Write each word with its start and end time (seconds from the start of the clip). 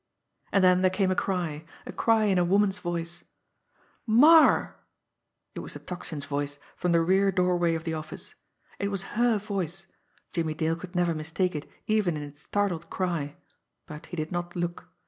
And 0.51 0.63
then 0.63 0.81
there 0.81 0.89
came 0.89 1.11
a 1.11 1.15
cry 1.15 1.63
a 1.85 1.91
cry 1.91 2.23
in 2.23 2.39
a 2.39 2.43
woman's 2.43 2.79
voice; 2.79 3.23
"Marre!" 4.07 4.75
It 5.53 5.59
was 5.59 5.73
the 5.75 5.79
Tocsin's 5.79 6.25
voice 6.25 6.57
from 6.75 6.91
the 6.91 7.01
rear 7.01 7.31
doorway 7.31 7.75
of 7.75 7.83
the 7.83 7.93
office. 7.93 8.33
It 8.79 8.87
was 8.89 9.03
her 9.15 9.37
voice; 9.37 9.85
Jimmie 10.33 10.55
Dale 10.55 10.75
could 10.75 10.95
never 10.95 11.13
mistake 11.13 11.53
it 11.53 11.69
even 11.85 12.17
in 12.17 12.23
its 12.23 12.41
startled 12.41 12.89
cry 12.89 13.35
but 13.85 14.07
he 14.07 14.17
did 14.17 14.31
not 14.31 14.55
look. 14.55 14.89